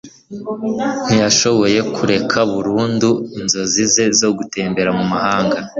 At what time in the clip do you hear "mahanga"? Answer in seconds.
5.13-5.57